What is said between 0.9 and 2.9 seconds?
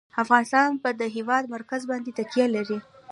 د هېواد مرکز باندې تکیه لري.